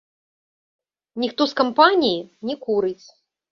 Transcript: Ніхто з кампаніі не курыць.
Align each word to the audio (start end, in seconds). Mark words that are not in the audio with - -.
Ніхто 1.25 1.47
з 1.53 1.61
кампаніі 1.63 2.19
не 2.51 2.59
курыць. 2.67 3.07